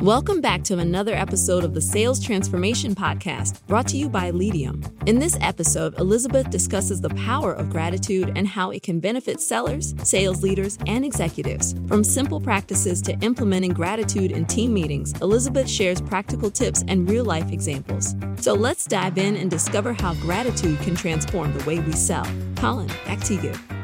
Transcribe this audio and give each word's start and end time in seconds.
Welcome 0.00 0.42
back 0.42 0.62
to 0.64 0.76
another 0.76 1.14
episode 1.14 1.64
of 1.64 1.72
the 1.72 1.80
Sales 1.80 2.22
Transformation 2.22 2.94
Podcast, 2.94 3.66
brought 3.66 3.88
to 3.88 3.96
you 3.96 4.10
by 4.10 4.30
Leadium. 4.30 4.84
In 5.08 5.18
this 5.18 5.38
episode, 5.40 5.98
Elizabeth 5.98 6.50
discusses 6.50 7.00
the 7.00 7.08
power 7.10 7.54
of 7.54 7.70
gratitude 7.70 8.30
and 8.36 8.46
how 8.46 8.70
it 8.70 8.82
can 8.82 9.00
benefit 9.00 9.40
sellers, 9.40 9.94
sales 10.02 10.42
leaders, 10.42 10.76
and 10.86 11.02
executives. 11.02 11.74
From 11.88 12.04
simple 12.04 12.42
practices 12.42 13.00
to 13.02 13.18
implementing 13.20 13.72
gratitude 13.72 14.32
in 14.32 14.44
team 14.44 14.74
meetings, 14.74 15.18
Elizabeth 15.22 15.68
shares 15.68 16.02
practical 16.02 16.50
tips 16.50 16.84
and 16.88 17.08
real 17.08 17.24
life 17.24 17.50
examples. 17.50 18.14
So 18.36 18.52
let's 18.52 18.84
dive 18.84 19.16
in 19.16 19.34
and 19.36 19.50
discover 19.50 19.94
how 19.94 20.12
gratitude 20.16 20.78
can 20.80 20.94
transform 20.94 21.56
the 21.56 21.64
way 21.64 21.80
we 21.80 21.92
sell. 21.92 22.26
Colin, 22.56 22.88
back 23.06 23.20
to 23.20 23.34
you. 23.34 23.75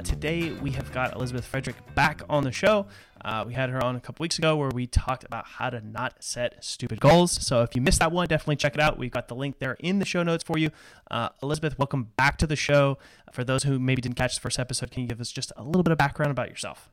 Uh, 0.00 0.02
today 0.02 0.50
we 0.62 0.70
have 0.70 0.90
got 0.92 1.14
Elizabeth 1.14 1.44
Frederick 1.44 1.76
back 1.94 2.22
on 2.30 2.42
the 2.42 2.50
show. 2.50 2.86
Uh, 3.22 3.44
we 3.46 3.52
had 3.52 3.68
her 3.68 3.84
on 3.84 3.96
a 3.96 4.00
couple 4.00 4.24
weeks 4.24 4.38
ago 4.38 4.56
where 4.56 4.70
we 4.70 4.86
talked 4.86 5.24
about 5.24 5.46
how 5.46 5.68
to 5.68 5.86
not 5.86 6.24
set 6.24 6.64
stupid 6.64 6.98
goals. 7.00 7.32
So 7.46 7.60
if 7.60 7.76
you 7.76 7.82
missed 7.82 7.98
that 7.98 8.10
one, 8.10 8.26
definitely 8.26 8.56
check 8.56 8.74
it 8.74 8.80
out. 8.80 8.96
We've 8.96 9.10
got 9.10 9.28
the 9.28 9.34
link 9.34 9.58
there 9.58 9.76
in 9.78 9.98
the 9.98 10.06
show 10.06 10.22
notes 10.22 10.42
for 10.42 10.56
you. 10.56 10.70
Uh, 11.10 11.28
Elizabeth, 11.42 11.78
welcome 11.78 12.12
back 12.16 12.38
to 12.38 12.46
the 12.46 12.56
show. 12.56 12.96
For 13.32 13.44
those 13.44 13.64
who 13.64 13.78
maybe 13.78 14.00
didn't 14.00 14.16
catch 14.16 14.36
the 14.36 14.40
first 14.40 14.58
episode, 14.58 14.90
can 14.90 15.02
you 15.02 15.08
give 15.08 15.20
us 15.20 15.30
just 15.30 15.52
a 15.58 15.62
little 15.62 15.82
bit 15.82 15.92
of 15.92 15.98
background 15.98 16.30
about 16.30 16.48
yourself? 16.48 16.88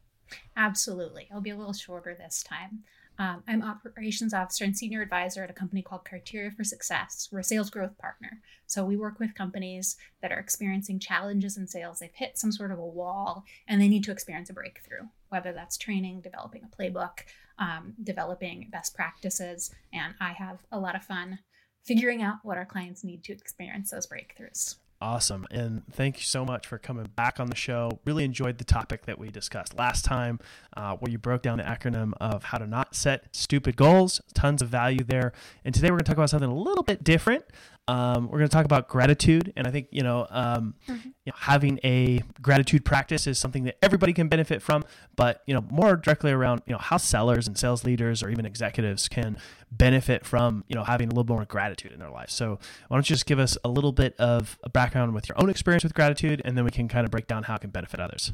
Absolutely. 0.58 1.28
It'll 1.30 1.42
be 1.42 1.52
a 1.52 1.56
little 1.56 1.72
shorter 1.72 2.14
this 2.14 2.44
time. 2.44 2.84
Um, 3.20 3.44
I'm 3.48 3.64
operations 3.64 4.34
officer 4.34 4.64
and 4.64 4.78
senior 4.78 5.02
advisor 5.02 5.44
at 5.44 5.50
a 5.50 5.54
company 5.54 5.82
called 5.82 6.06
Criteria 6.06 6.52
for 6.52 6.64
Success. 6.64 7.28
We're 7.32 7.40
a 7.40 7.44
sales 7.44 7.70
growth 7.70 7.98
partner. 7.98 8.42
So 8.68 8.86
we 8.86 8.96
work 8.96 9.20
with 9.20 9.34
companies 9.34 9.98
that 10.22 10.32
are 10.32 10.40
experiencing 10.40 11.00
challenges 11.00 11.58
in 11.58 11.68
sales. 11.68 12.00
They've 12.00 12.12
hit 12.14 12.38
some 12.38 12.52
sort 12.52 12.72
of 12.72 12.78
a 12.78 12.86
wall 12.86 13.44
and 13.68 13.82
they 13.82 13.88
need 13.88 14.04
to 14.04 14.12
experience 14.12 14.50
a 14.52 14.54
breakthrough, 14.54 15.08
whether 15.30 15.52
that's 15.52 15.78
training, 15.78 16.22
developing 16.22 16.62
a 16.64 16.82
playbook, 16.82 17.22
um, 17.58 17.96
developing 18.04 18.70
best 18.72 18.96
practices. 18.96 19.72
And 19.92 20.14
I 20.22 20.34
have 20.34 20.60
a 20.72 20.80
lot 20.80 20.96
of 20.96 21.04
fun 21.04 21.40
figuring 21.86 22.22
out 22.22 22.38
what 22.44 22.58
our 22.58 22.66
clients 22.66 23.04
need 23.04 23.24
to 23.24 23.34
experience 23.34 23.90
those 23.90 24.08
breakthroughs. 24.08 24.76
Awesome. 25.00 25.46
And 25.52 25.84
thank 25.92 26.18
you 26.18 26.24
so 26.24 26.44
much 26.44 26.66
for 26.66 26.80
coming 26.80 27.06
back 27.16 27.40
on 27.40 27.48
the 27.48 27.56
show. 27.56 28.00
Really 28.06 28.24
enjoyed 28.24 28.58
the 28.58 28.64
topic 28.64 29.06
that 29.06 29.20
we 29.20 29.30
discussed 29.30 29.78
last 29.78 30.04
time, 30.06 30.40
uh, 30.76 30.96
where 30.96 31.12
you 31.12 31.20
broke 31.20 31.44
down 31.44 31.60
the 31.60 31.64
acronym 31.64 32.14
of 32.20 32.46
how 32.46 32.58
to 32.58 32.66
not 32.66 32.96
set 32.96 33.36
stupid 33.36 33.76
goals. 33.76 34.22
Tons 34.34 34.64
of 34.64 34.70
value 34.70 35.04
there. 35.04 35.34
And 35.64 35.76
today 35.76 35.88
we're 35.92 35.98
going 35.98 36.06
to 36.06 36.10
talk 36.10 36.18
about 36.18 36.32
something 36.32 36.50
a 36.50 36.56
little 36.56 36.84
bit 36.84 37.04
different. 37.04 37.46
Um, 37.88 38.26
we're 38.26 38.40
going 38.40 38.50
to 38.50 38.54
talk 38.54 38.66
about 38.66 38.90
gratitude, 38.90 39.54
and 39.56 39.66
I 39.66 39.72
think 39.72 39.88
you 39.92 40.04
know, 40.04 40.28
um, 40.30 40.76
mm-hmm. 40.88 41.10
You 41.28 41.32
know, 41.32 41.38
having 41.40 41.78
a 41.84 42.24
gratitude 42.42 42.86
practice 42.86 43.28
is 43.28 43.38
something 43.38 43.66
that 43.66 43.76
everybody 43.82 44.14
can 44.14 44.30
benefit 44.30 44.62
from. 44.62 44.86
But 45.18 45.44
you 45.46 45.54
know, 45.54 45.66
more 45.70 45.98
directly 45.98 46.32
around 46.32 46.62
you 46.66 46.72
know 46.72 46.80
how 46.80 46.96
sellers 46.96 47.50
and 47.50 47.58
sales 47.58 47.84
leaders 47.84 48.24
or 48.24 48.30
even 48.30 48.46
executives 48.46 49.10
can 49.10 49.38
benefit 49.70 50.26
from 50.26 50.64
you 50.70 50.76
know 50.76 50.86
having 50.86 51.10
a 51.10 51.12
little 51.12 51.26
more 51.26 51.44
gratitude 51.44 51.92
in 51.92 52.00
their 52.00 52.10
life. 52.10 52.30
So 52.30 52.60
why 52.88 52.96
don't 52.96 53.10
you 53.10 53.14
just 53.14 53.26
give 53.26 53.40
us 53.40 53.58
a 53.66 53.68
little 53.68 53.92
bit 53.92 54.16
of 54.18 54.58
a 54.64 54.70
background 54.70 55.14
with 55.14 55.28
your 55.28 55.38
own 55.38 55.50
experience 55.50 55.84
with 55.84 55.94
gratitude, 55.94 56.42
and 56.46 56.58
then 56.58 56.64
we 56.64 56.72
can 56.72 56.88
kind 56.88 57.04
of 57.04 57.12
break 57.12 57.28
down 57.28 57.44
how 57.44 57.56
it 57.56 57.60
can 57.60 57.72
benefit 57.72 58.00
others. 58.00 58.32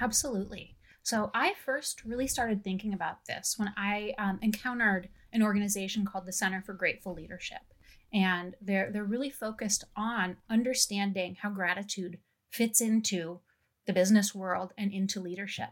Absolutely. 0.00 0.75
So 1.06 1.30
I 1.34 1.54
first 1.64 2.04
really 2.04 2.26
started 2.26 2.64
thinking 2.64 2.92
about 2.92 3.26
this 3.26 3.54
when 3.56 3.72
I 3.76 4.12
um, 4.18 4.40
encountered 4.42 5.08
an 5.32 5.40
organization 5.40 6.04
called 6.04 6.26
the 6.26 6.32
Center 6.32 6.60
for 6.60 6.72
Grateful 6.72 7.14
Leadership 7.14 7.60
and 8.12 8.56
they're 8.60 8.90
they're 8.90 9.04
really 9.04 9.30
focused 9.30 9.84
on 9.94 10.38
understanding 10.50 11.36
how 11.40 11.50
gratitude 11.50 12.18
fits 12.50 12.80
into 12.80 13.38
the 13.86 13.92
business 13.92 14.34
world 14.34 14.72
and 14.76 14.92
into 14.92 15.20
leadership. 15.20 15.68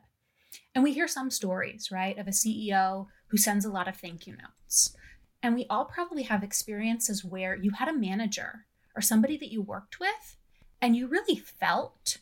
And 0.72 0.84
we 0.84 0.92
hear 0.92 1.08
some 1.08 1.32
stories, 1.32 1.90
right, 1.90 2.16
of 2.16 2.28
a 2.28 2.30
CEO 2.30 3.08
who 3.26 3.36
sends 3.36 3.64
a 3.64 3.72
lot 3.72 3.88
of 3.88 3.96
thank 3.96 4.28
you 4.28 4.36
notes. 4.36 4.96
And 5.42 5.56
we 5.56 5.66
all 5.68 5.84
probably 5.84 6.22
have 6.22 6.44
experiences 6.44 7.24
where 7.24 7.56
you 7.56 7.72
had 7.72 7.88
a 7.88 7.92
manager 7.92 8.66
or 8.94 9.02
somebody 9.02 9.36
that 9.38 9.50
you 9.50 9.62
worked 9.62 9.98
with 9.98 10.36
and 10.80 10.94
you 10.94 11.08
really 11.08 11.34
felt 11.34 12.18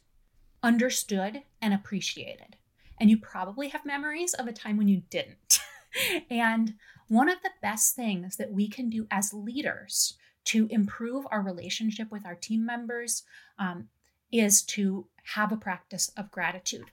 understood 0.63 1.43
and 1.61 1.75
appreciated. 1.75 2.57
And 3.03 3.11
you 3.11 3.17
probably 3.17 3.67
have 3.71 3.85
memories 3.85 4.33
of 4.33 4.47
a 4.47 4.53
time 4.53 4.77
when 4.77 4.87
you 4.87 5.03
didn't. 5.11 5.59
and 6.31 6.75
one 7.09 7.29
of 7.29 7.43
the 7.43 7.51
best 7.61 7.97
things 7.97 8.37
that 8.37 8.53
we 8.53 8.69
can 8.69 8.89
do 8.89 9.09
as 9.11 9.35
leaders 9.35 10.17
to 10.45 10.69
improve 10.71 11.27
our 11.33 11.43
relationship 11.43 12.13
with 12.13 12.25
our 12.25 12.37
team 12.37 12.65
members 12.65 13.25
um, 13.59 13.89
is 14.31 14.63
to 14.63 15.09
have 15.35 15.51
a 15.51 15.57
practice 15.57 16.13
of 16.17 16.31
gratitude. 16.31 16.93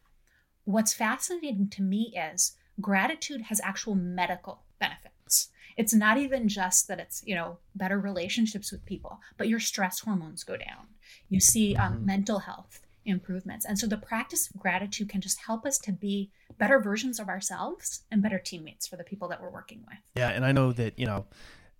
What's 0.63 0.95
fascinating 0.95 1.69
to 1.73 1.83
me 1.83 2.11
is 2.17 2.55
gratitude 2.81 3.41
has 3.41 3.61
actual 3.63 3.93
medical 3.93 4.63
benefits. 4.79 5.49
It's 5.77 5.93
not 5.93 6.17
even 6.17 6.47
just 6.47 6.87
that 6.87 6.99
it's, 6.99 7.21
you 7.23 7.35
know, 7.35 7.59
better 7.75 7.99
relationships 7.99 8.71
with 8.71 8.83
people, 8.83 9.19
but 9.37 9.47
your 9.47 9.59
stress 9.59 9.99
hormones 9.99 10.43
go 10.43 10.57
down. 10.57 10.87
You 11.29 11.39
see 11.39 11.75
um, 11.75 11.93
mm-hmm. 11.93 12.05
mental 12.07 12.39
health 12.39 12.81
improvements. 13.09 13.65
And 13.65 13.77
so 13.77 13.87
the 13.87 13.97
practice 13.97 14.49
of 14.49 14.59
gratitude 14.59 15.09
can 15.09 15.21
just 15.21 15.41
help 15.41 15.65
us 15.65 15.77
to 15.79 15.91
be 15.91 16.31
better 16.57 16.79
versions 16.79 17.19
of 17.19 17.27
ourselves 17.27 18.03
and 18.11 18.21
better 18.21 18.39
teammates 18.39 18.87
for 18.87 18.95
the 18.95 19.03
people 19.03 19.27
that 19.29 19.41
we're 19.41 19.49
working 19.49 19.83
with. 19.87 19.97
Yeah, 20.15 20.29
and 20.29 20.45
I 20.45 20.51
know 20.51 20.71
that, 20.73 20.97
you 20.97 21.05
know, 21.05 21.25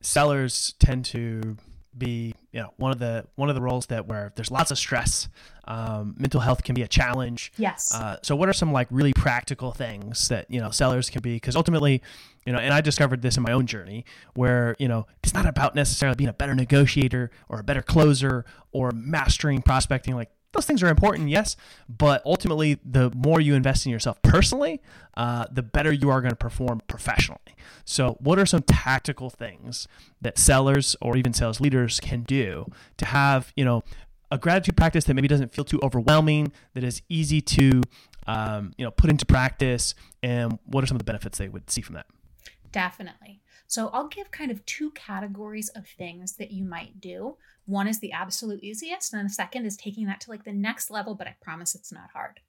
sellers 0.02 0.74
tend 0.80 1.06
to 1.06 1.58
be 1.98 2.36
you 2.52 2.62
know 2.62 2.72
one 2.78 2.92
of 2.92 3.00
the 3.00 3.26
one 3.36 3.50
of 3.50 3.56
the 3.56 3.62
roles 3.62 3.88
that 3.88 4.08
where 4.08 4.32
there's 4.36 4.52
lots 4.52 4.72
of 4.72 4.78
stress. 4.78 5.28
Um, 5.66 6.16
mental 6.18 6.40
health 6.40 6.64
can 6.64 6.74
be 6.74 6.82
a 6.82 6.88
challenge. 6.88 7.52
Yes. 7.58 7.94
Uh, 7.94 8.18
so 8.24 8.36
what 8.36 8.50
are 8.50 8.54
some 8.54 8.72
like 8.72 8.88
really 8.90 9.14
practical 9.14 9.72
things 9.72 10.28
that 10.30 10.50
you 10.50 10.60
know 10.60 10.70
sellers 10.72 11.10
can 11.10 11.22
be? 11.22 11.36
Because 11.36 11.56
ultimately 11.56 12.02
you 12.46 12.54
know 12.54 12.60
and 12.60 12.74
i 12.74 12.82
discovered 12.82 13.22
this 13.22 13.38
in 13.38 13.44
my 13.44 13.52
own 13.52 13.68
journey 13.68 14.06
where 14.34 14.76
you 14.80 14.88
know 14.88 15.06
it's 15.22 15.34
not 15.34 15.46
about 15.46 15.76
necessarily 15.76 16.16
being 16.16 16.30
a 16.30 16.34
better 16.34 16.56
negotiator 16.56 17.30
or 17.50 17.60
a 17.60 17.64
better 17.64 17.82
closer 17.82 18.46
or 18.72 18.92
mastering 18.92 19.62
prospecting. 19.62 20.16
Like 20.16 20.32
those 20.52 20.66
things 20.66 20.82
are 20.82 20.88
important, 20.88 21.30
yes, 21.30 21.56
but 21.88 22.22
ultimately, 22.26 22.80
the 22.84 23.12
more 23.12 23.40
you 23.40 23.54
invest 23.54 23.86
in 23.86 23.92
yourself 23.92 24.22
personally, 24.24 24.82
uh, 25.16 25.46
the 25.52 25.62
better 25.62 25.92
you 25.92 26.10
are 26.10 26.22
going 26.22 26.32
to 26.32 26.36
perform 26.36 26.82
professionally. 26.88 27.56
So, 27.86 28.18
what 28.20 28.40
are 28.40 28.46
some 28.46 28.64
tactical 28.64 29.30
things 29.30 29.88
that 30.22 30.38
sellers 30.38 30.96
or 31.02 31.18
even 31.18 31.34
sales 31.34 31.62
leaders 31.62 32.00
can 32.00 32.24
do 32.24 32.66
to 32.98 33.06
have, 33.06 33.54
you 33.56 33.66
know, 33.66 33.84
a 34.32 34.38
gratitude 34.38 34.78
practice 34.78 35.06
that 35.06 35.14
maybe 35.14 35.28
doesn't 35.28 35.54
feel 35.54 35.66
too 35.66 35.80
overwhelming, 35.84 36.52
that 36.74 36.84
is 36.84 37.02
easy 37.10 37.42
to, 37.42 37.82
um, 38.28 38.74
you 38.78 38.86
know, 38.86 38.92
put 38.92 39.10
into 39.10 39.26
practice, 39.26 39.94
and 40.24 40.58
what 40.66 40.84
are 40.84 40.88
some 40.88 40.96
of 40.96 41.00
the 41.00 41.06
benefits 41.06 41.38
they 41.38 41.50
would 41.50 41.70
see 41.70 41.82
from 41.82 41.96
that? 41.96 42.06
Definitely. 42.72 43.42
So 43.70 43.90
I'll 43.94 44.08
give 44.08 44.32
kind 44.32 44.50
of 44.50 44.66
two 44.66 44.90
categories 44.92 45.70
of 45.70 45.86
things 45.88 46.38
that 46.38 46.50
you 46.50 46.66
might 46.66 47.00
do. 47.00 47.38
One 47.66 47.88
is 47.88 48.00
the 48.00 48.12
absolute 48.12 48.64
easiest, 48.64 49.14
and 49.14 49.24
the 49.24 49.32
second 49.32 49.68
is 49.68 49.78
taking 49.78 50.08
that 50.08 50.20
to 50.22 50.32
like 50.32 50.44
the 50.44 50.52
next 50.52 50.90
level, 50.90 51.14
but 51.14 51.28
I 51.28 51.36
promise 51.40 51.76
it's 51.76 51.92
not 51.92 52.10
hard. 52.12 52.40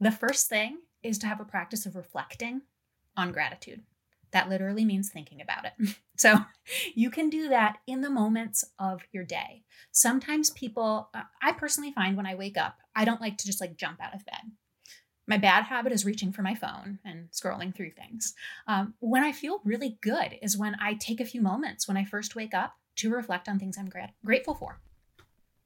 The 0.00 0.10
first 0.10 0.48
thing 0.48 0.78
is 1.02 1.18
to 1.18 1.26
have 1.26 1.38
a 1.38 1.44
practice 1.44 1.84
of 1.84 1.94
reflecting 1.94 2.62
on 3.14 3.30
gratitude. 3.30 3.82
That 4.30 4.48
literally 4.48 4.86
means 4.86 5.10
thinking 5.10 5.40
about 5.40 5.66
it. 5.66 5.96
So 6.18 6.34
you 6.96 7.10
can 7.10 7.30
do 7.30 7.48
that 7.50 7.78
in 7.86 8.00
the 8.00 8.10
moments 8.10 8.64
of 8.80 9.02
your 9.12 9.22
day. 9.22 9.62
Sometimes 9.92 10.50
people, 10.50 11.10
uh, 11.14 11.22
I 11.40 11.52
personally 11.52 11.92
find 11.92 12.16
when 12.16 12.26
I 12.26 12.34
wake 12.34 12.56
up, 12.56 12.78
I 12.96 13.04
don't 13.04 13.20
like 13.20 13.38
to 13.38 13.46
just 13.46 13.60
like 13.60 13.76
jump 13.76 14.02
out 14.02 14.16
of 14.16 14.26
bed. 14.26 14.50
My 15.28 15.36
bad 15.36 15.64
habit 15.64 15.92
is 15.92 16.06
reaching 16.06 16.32
for 16.32 16.40
my 16.40 16.54
phone 16.54 16.98
and 17.04 17.30
scrolling 17.30 17.74
through 17.74 17.90
things. 17.90 18.34
Um, 18.66 18.94
when 18.98 19.22
I 19.22 19.32
feel 19.32 19.60
really 19.62 19.98
good 20.00 20.38
is 20.40 20.56
when 20.56 20.74
I 20.80 20.94
take 20.94 21.20
a 21.20 21.26
few 21.26 21.42
moments 21.42 21.86
when 21.86 21.98
I 21.98 22.04
first 22.04 22.34
wake 22.34 22.54
up 22.54 22.76
to 22.96 23.10
reflect 23.10 23.46
on 23.46 23.58
things 23.58 23.76
I'm 23.78 23.90
gra- 23.90 24.14
grateful 24.24 24.54
for. 24.54 24.80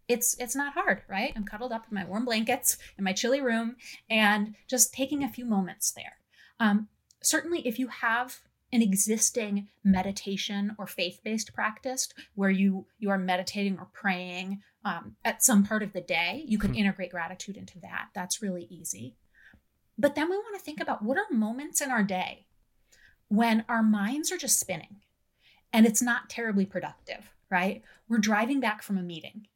It's 0.08 0.36
it's 0.38 0.56
not 0.56 0.74
hard, 0.74 1.02
right? 1.08 1.32
I'm 1.36 1.44
cuddled 1.44 1.72
up 1.72 1.86
in 1.88 1.94
my 1.94 2.04
warm 2.04 2.24
blankets 2.24 2.76
in 2.98 3.04
my 3.04 3.12
chilly 3.12 3.40
room 3.40 3.76
and 4.10 4.56
just 4.68 4.92
taking 4.92 5.22
a 5.22 5.28
few 5.28 5.44
moments 5.44 5.92
there. 5.92 6.18
Um, 6.58 6.88
certainly, 7.22 7.66
if 7.66 7.78
you 7.78 7.86
have 7.86 8.40
an 8.72 8.82
existing 8.82 9.68
meditation 9.84 10.74
or 10.76 10.86
faith-based 10.86 11.54
practice 11.54 12.08
where 12.34 12.50
you 12.50 12.86
you 12.98 13.10
are 13.10 13.18
meditating 13.18 13.78
or 13.78 13.88
praying 13.92 14.60
um, 14.84 15.14
at 15.24 15.44
some 15.44 15.64
part 15.64 15.84
of 15.84 15.92
the 15.92 16.00
day, 16.00 16.42
you 16.48 16.58
can 16.58 16.70
hmm. 16.70 16.78
integrate 16.78 17.12
gratitude 17.12 17.56
into 17.56 17.78
that. 17.80 18.08
That's 18.12 18.42
really 18.42 18.66
easy. 18.68 19.14
But 19.98 20.14
then 20.14 20.30
we 20.30 20.36
want 20.36 20.56
to 20.56 20.64
think 20.64 20.80
about 20.80 21.02
what 21.02 21.18
are 21.18 21.26
moments 21.30 21.80
in 21.80 21.90
our 21.90 22.02
day 22.02 22.46
when 23.28 23.64
our 23.68 23.82
minds 23.82 24.30
are 24.30 24.36
just 24.36 24.60
spinning 24.60 24.96
and 25.72 25.86
it's 25.86 26.02
not 26.02 26.28
terribly 26.28 26.66
productive, 26.66 27.30
right? 27.50 27.82
We're 28.08 28.18
driving 28.18 28.60
back 28.60 28.82
from 28.82 28.98
a 28.98 29.02
meeting 29.02 29.46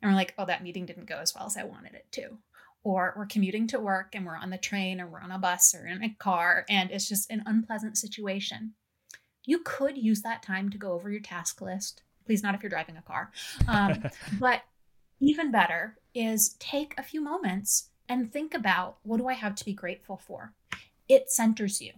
and 0.00 0.10
we're 0.10 0.16
like, 0.16 0.34
oh, 0.38 0.46
that 0.46 0.62
meeting 0.62 0.84
didn't 0.86 1.08
go 1.08 1.18
as 1.18 1.34
well 1.34 1.46
as 1.46 1.56
I 1.56 1.64
wanted 1.64 1.94
it 1.94 2.06
to. 2.12 2.38
Or 2.84 3.14
we're 3.16 3.26
commuting 3.26 3.68
to 3.68 3.78
work 3.78 4.14
and 4.14 4.26
we're 4.26 4.36
on 4.36 4.50
the 4.50 4.58
train 4.58 5.00
or 5.00 5.06
we're 5.06 5.20
on 5.20 5.30
a 5.30 5.38
bus 5.38 5.74
or 5.74 5.86
in 5.86 6.02
a 6.02 6.14
car 6.18 6.66
and 6.68 6.90
it's 6.90 7.08
just 7.08 7.30
an 7.30 7.42
unpleasant 7.46 7.96
situation. 7.96 8.74
You 9.44 9.60
could 9.60 9.96
use 9.96 10.22
that 10.22 10.42
time 10.42 10.70
to 10.70 10.78
go 10.78 10.92
over 10.92 11.10
your 11.10 11.20
task 11.20 11.60
list. 11.60 12.02
Please, 12.26 12.42
not 12.42 12.54
if 12.54 12.62
you're 12.62 12.70
driving 12.70 12.96
a 12.96 13.02
car. 13.02 13.30
Um, 13.68 14.02
but 14.38 14.62
even 15.20 15.52
better 15.52 15.96
is 16.14 16.56
take 16.58 16.94
a 16.98 17.02
few 17.02 17.22
moments 17.22 17.88
and 18.08 18.32
think 18.32 18.54
about 18.54 18.96
what 19.02 19.18
do 19.18 19.28
I 19.28 19.34
have 19.34 19.54
to 19.56 19.64
be 19.64 19.72
grateful 19.72 20.16
for? 20.16 20.52
It 21.08 21.30
centers 21.30 21.80
you. 21.80 21.92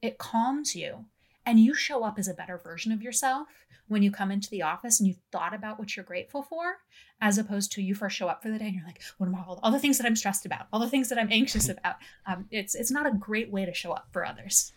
it 0.00 0.18
calms 0.18 0.74
you, 0.74 1.06
and 1.46 1.60
you 1.60 1.74
show 1.74 2.04
up 2.04 2.18
as 2.18 2.28
a 2.28 2.34
better 2.34 2.58
version 2.58 2.92
of 2.92 3.02
yourself 3.02 3.48
when 3.88 4.02
you 4.02 4.10
come 4.10 4.30
into 4.30 4.48
the 4.50 4.62
office 4.62 4.98
and 4.98 5.06
you've 5.06 5.20
thought 5.30 5.54
about 5.54 5.78
what 5.78 5.96
you're 5.96 6.04
grateful 6.04 6.42
for, 6.42 6.78
as 7.20 7.38
opposed 7.38 7.70
to 7.72 7.82
you 7.82 7.94
first 7.94 8.16
show 8.16 8.28
up 8.28 8.42
for 8.42 8.50
the 8.50 8.58
day 8.58 8.66
and 8.66 8.74
you're 8.74 8.86
like, 8.86 9.00
what 9.18 9.28
are 9.28 9.34
all, 9.46 9.60
all 9.62 9.70
the 9.70 9.78
things 9.78 9.98
that 9.98 10.06
I'm 10.06 10.16
stressed 10.16 10.46
about, 10.46 10.66
all 10.72 10.80
the 10.80 10.88
things 10.88 11.08
that 11.08 11.18
I'm 11.18 11.30
anxious 11.30 11.68
about. 11.76 11.96
Um, 12.26 12.46
it's 12.50 12.74
it's 12.74 12.90
not 12.90 13.06
a 13.06 13.12
great 13.12 13.50
way 13.50 13.64
to 13.64 13.74
show 13.74 13.92
up 13.92 14.08
for 14.12 14.24
others 14.24 14.72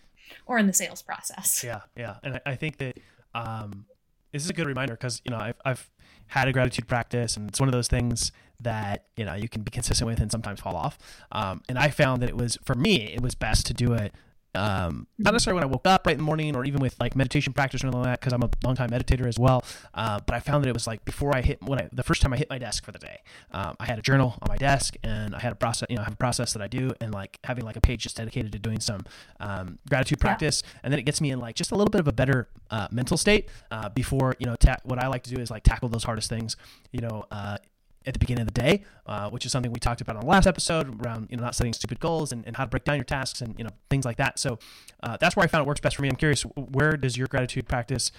or 0.45 0.57
in 0.57 0.67
the 0.67 0.73
sales 0.73 1.01
process. 1.01 1.63
Yeah, 1.63 1.81
yeah, 1.95 2.17
and 2.23 2.35
I, 2.35 2.51
I 2.51 2.55
think 2.55 2.77
that 2.77 2.99
um, 3.33 3.85
this 4.31 4.43
is 4.43 4.49
a 4.49 4.53
good 4.53 4.67
reminder 4.67 4.93
because 4.93 5.21
you 5.23 5.31
know 5.31 5.37
I've, 5.37 5.55
I've 5.63 5.89
had 6.27 6.47
a 6.47 6.53
gratitude 6.53 6.87
practice 6.87 7.37
and 7.37 7.49
it's 7.49 7.59
one 7.59 7.69
of 7.69 7.73
those 7.73 7.87
things 7.87 8.31
that 8.59 9.05
you 9.17 9.25
know 9.25 9.33
you 9.33 9.49
can 9.49 9.61
be 9.61 9.71
consistent 9.71 10.07
with 10.07 10.19
and 10.19 10.31
sometimes 10.31 10.59
fall 10.59 10.75
off. 10.75 10.97
Um, 11.31 11.61
and 11.67 11.77
i 11.77 11.89
found 11.89 12.21
that 12.21 12.29
it 12.29 12.37
was 12.37 12.57
for 12.63 12.75
me 12.75 13.13
it 13.13 13.21
was 13.21 13.35
best 13.35 13.65
to 13.67 13.73
do 13.73 13.93
it 13.93 14.13
um, 14.55 15.07
not 15.17 15.31
necessarily 15.31 15.55
when 15.59 15.63
I 15.63 15.71
woke 15.71 15.87
up 15.87 16.05
right 16.05 16.13
in 16.13 16.17
the 16.17 16.23
morning 16.23 16.55
or 16.55 16.65
even 16.65 16.81
with 16.81 16.99
like 16.99 17.15
meditation 17.15 17.53
practice 17.53 17.83
or 17.83 17.87
anything 17.87 18.01
like 18.01 18.11
that, 18.11 18.19
because 18.21 18.33
I'm 18.33 18.43
a 18.43 18.49
long 18.63 18.75
time 18.75 18.89
meditator 18.89 19.27
as 19.27 19.37
well. 19.37 19.63
Uh, 19.93 20.19
but 20.25 20.35
I 20.35 20.39
found 20.39 20.63
that 20.63 20.69
it 20.69 20.73
was 20.73 20.87
like 20.87 21.05
before 21.05 21.35
I 21.35 21.41
hit 21.41 21.61
when 21.61 21.79
I 21.79 21.89
the 21.91 22.03
first 22.03 22.21
time 22.21 22.33
I 22.33 22.37
hit 22.37 22.49
my 22.49 22.57
desk 22.57 22.83
for 22.83 22.91
the 22.91 22.99
day, 22.99 23.21
um, 23.51 23.75
I 23.79 23.85
had 23.85 23.99
a 23.99 24.01
journal 24.01 24.37
on 24.41 24.47
my 24.47 24.57
desk 24.57 24.95
and 25.03 25.35
I 25.35 25.39
had 25.39 25.51
a 25.51 25.55
process, 25.55 25.87
you 25.89 25.95
know, 25.95 26.01
I 26.01 26.05
have 26.05 26.13
a 26.13 26.17
process 26.17 26.53
that 26.53 26.61
I 26.61 26.67
do 26.67 26.93
and 27.01 27.13
like 27.13 27.39
having 27.43 27.65
like 27.65 27.75
a 27.75 27.81
page 27.81 28.03
just 28.03 28.17
dedicated 28.17 28.51
to 28.53 28.59
doing 28.59 28.79
some 28.79 29.05
um, 29.39 29.79
gratitude 29.87 30.19
practice, 30.19 30.63
yeah. 30.63 30.79
and 30.83 30.93
then 30.93 30.99
it 30.99 31.03
gets 31.03 31.21
me 31.21 31.31
in 31.31 31.39
like 31.39 31.55
just 31.55 31.71
a 31.71 31.75
little 31.75 31.91
bit 31.91 31.99
of 31.99 32.07
a 32.07 32.13
better 32.13 32.49
uh, 32.71 32.87
mental 32.91 33.17
state 33.17 33.49
uh, 33.71 33.89
before 33.89 34.35
you 34.39 34.45
know 34.45 34.55
ta- 34.55 34.77
what 34.83 35.03
I 35.03 35.07
like 35.07 35.23
to 35.23 35.29
do 35.29 35.41
is 35.41 35.51
like 35.51 35.63
tackle 35.63 35.89
those 35.89 36.03
hardest 36.03 36.29
things, 36.29 36.55
you 36.91 37.01
know, 37.01 37.25
uh, 37.31 37.57
at 38.05 38.13
the 38.13 38.19
beginning 38.19 38.41
of 38.41 38.47
the 38.47 38.61
day, 38.61 38.83
uh, 39.05 39.29
which 39.29 39.45
is 39.45 39.51
something 39.51 39.71
we 39.71 39.79
talked 39.79 40.01
about 40.01 40.15
on 40.15 40.21
the 40.21 40.27
last 40.27 40.47
episode 40.47 41.05
around 41.05 41.27
you 41.29 41.37
know 41.37 41.43
not 41.43 41.55
setting 41.55 41.73
stupid 41.73 41.99
goals 41.99 42.31
and, 42.31 42.45
and 42.45 42.55
how 42.57 42.63
to 42.63 42.69
break 42.69 42.83
down 42.83 42.95
your 42.95 43.05
tasks 43.05 43.41
and 43.41 43.55
you 43.57 43.63
know 43.63 43.71
things 43.89 44.05
like 44.05 44.17
that. 44.17 44.39
So 44.39 44.59
uh, 45.03 45.17
that's 45.19 45.35
where 45.35 45.43
I 45.43 45.47
found 45.47 45.63
it 45.63 45.67
works 45.67 45.81
best 45.81 45.95
for 45.95 46.01
me. 46.01 46.09
I'm 46.09 46.15
curious, 46.15 46.43
where 46.43 46.97
does 46.97 47.17
your 47.17 47.27
gratitude 47.27 47.67
practice? 47.67 48.11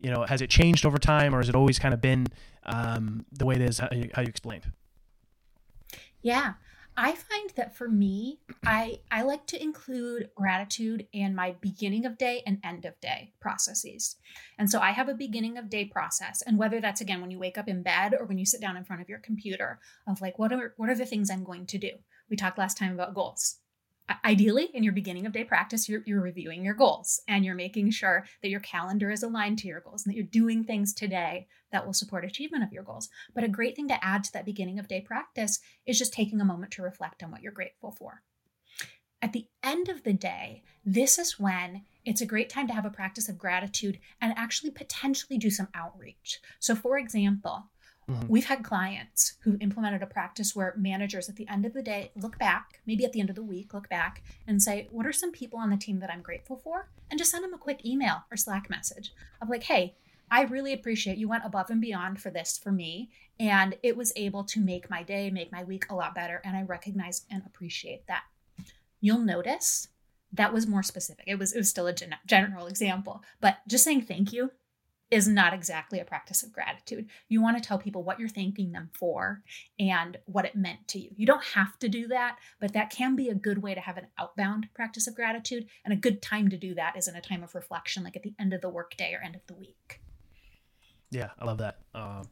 You 0.00 0.10
know, 0.10 0.24
has 0.24 0.40
it 0.40 0.50
changed 0.50 0.84
over 0.84 0.98
time, 0.98 1.34
or 1.34 1.38
has 1.38 1.48
it 1.48 1.54
always 1.54 1.78
kind 1.78 1.94
of 1.94 2.00
been 2.00 2.26
um, 2.64 3.24
the 3.32 3.46
way 3.46 3.54
it 3.54 3.60
is? 3.62 3.78
How 3.78 3.88
you, 3.92 4.10
how 4.14 4.22
you 4.22 4.28
explained? 4.28 4.64
Yeah, 6.22 6.54
I 6.96 7.12
find 7.12 7.50
that 7.56 7.74
for 7.74 7.88
me, 7.88 8.40
I 8.64 9.00
I 9.10 9.22
like 9.22 9.46
to 9.46 9.62
include 9.62 10.30
gratitude 10.34 11.06
in 11.12 11.34
my 11.34 11.56
beginning 11.60 12.04
of 12.04 12.18
day 12.18 12.42
and 12.46 12.58
end 12.62 12.84
of 12.84 13.00
day 13.00 13.32
processes. 13.40 14.16
And 14.58 14.68
so 14.68 14.78
I 14.78 14.90
have 14.90 15.08
a 15.08 15.14
beginning 15.14 15.56
of 15.56 15.70
day 15.70 15.86
process 15.86 16.42
and 16.42 16.58
whether 16.58 16.80
that's 16.80 17.00
again 17.00 17.20
when 17.20 17.30
you 17.30 17.38
wake 17.38 17.56
up 17.56 17.68
in 17.68 17.82
bed 17.82 18.14
or 18.18 18.26
when 18.26 18.38
you 18.38 18.44
sit 18.44 18.60
down 18.60 18.76
in 18.76 18.84
front 18.84 19.00
of 19.00 19.08
your 19.08 19.20
computer 19.20 19.80
of 20.06 20.20
like 20.20 20.38
what 20.38 20.52
are 20.52 20.74
what 20.76 20.90
are 20.90 20.94
the 20.94 21.06
things 21.06 21.30
I'm 21.30 21.44
going 21.44 21.66
to 21.66 21.78
do? 21.78 21.90
We 22.28 22.36
talked 22.36 22.58
last 22.58 22.76
time 22.76 22.92
about 22.92 23.14
goals 23.14 23.56
ideally 24.24 24.68
in 24.74 24.82
your 24.82 24.92
beginning 24.92 25.26
of 25.26 25.32
day 25.32 25.44
practice 25.44 25.88
you're, 25.88 26.02
you're 26.04 26.20
reviewing 26.20 26.64
your 26.64 26.74
goals 26.74 27.20
and 27.28 27.44
you're 27.44 27.54
making 27.54 27.90
sure 27.90 28.24
that 28.42 28.48
your 28.48 28.60
calendar 28.60 29.10
is 29.10 29.22
aligned 29.22 29.58
to 29.58 29.68
your 29.68 29.80
goals 29.80 30.04
and 30.04 30.12
that 30.12 30.16
you're 30.16 30.26
doing 30.26 30.64
things 30.64 30.92
today 30.92 31.46
that 31.70 31.86
will 31.86 31.92
support 31.92 32.24
achievement 32.24 32.64
of 32.64 32.72
your 32.72 32.82
goals. 32.82 33.08
But 33.34 33.44
a 33.44 33.48
great 33.48 33.76
thing 33.76 33.88
to 33.88 34.04
add 34.04 34.24
to 34.24 34.32
that 34.32 34.44
beginning 34.44 34.78
of 34.78 34.88
day 34.88 35.00
practice 35.00 35.60
is 35.86 35.98
just 35.98 36.12
taking 36.12 36.40
a 36.40 36.44
moment 36.44 36.72
to 36.72 36.82
reflect 36.82 37.22
on 37.22 37.30
what 37.30 37.42
you're 37.42 37.52
grateful 37.52 37.92
for. 37.92 38.22
At 39.20 39.32
the 39.32 39.46
end 39.62 39.88
of 39.88 40.02
the 40.02 40.12
day 40.12 40.62
this 40.84 41.18
is 41.18 41.38
when 41.38 41.82
it's 42.04 42.20
a 42.20 42.26
great 42.26 42.50
time 42.50 42.66
to 42.66 42.74
have 42.74 42.84
a 42.84 42.90
practice 42.90 43.28
of 43.28 43.38
gratitude 43.38 44.00
and 44.20 44.34
actually 44.36 44.72
potentially 44.72 45.38
do 45.38 45.50
some 45.50 45.68
outreach. 45.74 46.40
So 46.58 46.74
for 46.74 46.98
example 46.98 47.66
Mm-hmm. 48.10 48.26
We've 48.28 48.46
had 48.46 48.64
clients 48.64 49.34
who 49.40 49.56
implemented 49.60 50.02
a 50.02 50.06
practice 50.06 50.56
where 50.56 50.74
managers 50.76 51.28
at 51.28 51.36
the 51.36 51.48
end 51.48 51.64
of 51.64 51.72
the 51.72 51.82
day 51.82 52.10
look 52.16 52.38
back, 52.38 52.80
maybe 52.86 53.04
at 53.04 53.12
the 53.12 53.20
end 53.20 53.30
of 53.30 53.36
the 53.36 53.42
week, 53.42 53.72
look 53.72 53.88
back 53.88 54.22
and 54.46 54.60
say, 54.60 54.88
What 54.90 55.06
are 55.06 55.12
some 55.12 55.30
people 55.30 55.58
on 55.58 55.70
the 55.70 55.76
team 55.76 56.00
that 56.00 56.10
I'm 56.10 56.22
grateful 56.22 56.56
for? 56.56 56.88
And 57.10 57.18
just 57.18 57.30
send 57.30 57.44
them 57.44 57.54
a 57.54 57.58
quick 57.58 57.84
email 57.84 58.24
or 58.30 58.36
Slack 58.36 58.68
message 58.68 59.12
of 59.40 59.48
like, 59.48 59.64
Hey, 59.64 59.94
I 60.30 60.42
really 60.42 60.72
appreciate 60.72 61.18
you 61.18 61.28
went 61.28 61.44
above 61.44 61.70
and 61.70 61.80
beyond 61.80 62.20
for 62.20 62.30
this 62.30 62.58
for 62.58 62.72
me. 62.72 63.10
And 63.38 63.76
it 63.82 63.96
was 63.96 64.12
able 64.16 64.44
to 64.44 64.60
make 64.60 64.90
my 64.90 65.02
day, 65.02 65.30
make 65.30 65.52
my 65.52 65.62
week 65.62 65.90
a 65.90 65.94
lot 65.94 66.14
better. 66.14 66.40
And 66.44 66.56
I 66.56 66.62
recognize 66.62 67.22
and 67.30 67.42
appreciate 67.46 68.06
that. 68.08 68.22
You'll 69.00 69.18
notice 69.18 69.88
that 70.32 70.52
was 70.52 70.66
more 70.66 70.82
specific. 70.82 71.24
It 71.26 71.38
was 71.38 71.52
it 71.52 71.58
was 71.58 71.68
still 71.68 71.86
a 71.86 71.92
gen- 71.92 72.16
general 72.26 72.66
example, 72.66 73.22
but 73.40 73.58
just 73.68 73.84
saying 73.84 74.02
thank 74.02 74.32
you 74.32 74.50
is 75.12 75.28
not 75.28 75.52
exactly 75.52 76.00
a 76.00 76.04
practice 76.06 76.42
of 76.42 76.52
gratitude. 76.52 77.06
You 77.28 77.42
want 77.42 77.62
to 77.62 77.62
tell 77.62 77.78
people 77.78 78.02
what 78.02 78.18
you're 78.18 78.30
thanking 78.30 78.72
them 78.72 78.88
for 78.94 79.42
and 79.78 80.16
what 80.24 80.46
it 80.46 80.56
meant 80.56 80.88
to 80.88 80.98
you. 80.98 81.10
You 81.14 81.26
don't 81.26 81.44
have 81.44 81.78
to 81.80 81.88
do 81.88 82.08
that, 82.08 82.38
but 82.58 82.72
that 82.72 82.88
can 82.88 83.14
be 83.14 83.28
a 83.28 83.34
good 83.34 83.62
way 83.62 83.74
to 83.74 83.80
have 83.80 83.98
an 83.98 84.06
outbound 84.18 84.68
practice 84.72 85.06
of 85.06 85.14
gratitude. 85.14 85.66
And 85.84 85.92
a 85.92 85.98
good 85.98 86.22
time 86.22 86.48
to 86.48 86.56
do 86.56 86.74
that 86.76 86.96
is 86.96 87.08
in 87.08 87.14
a 87.14 87.20
time 87.20 87.42
of 87.42 87.54
reflection, 87.54 88.04
like 88.04 88.16
at 88.16 88.22
the 88.22 88.34
end 88.40 88.54
of 88.54 88.62
the 88.62 88.70
workday 88.70 89.12
or 89.12 89.22
end 89.22 89.34
of 89.34 89.46
the 89.46 89.54
week. 89.54 90.00
Yeah, 91.10 91.28
I 91.38 91.44
love 91.44 91.58
that. 91.58 91.80
Um, 91.94 92.22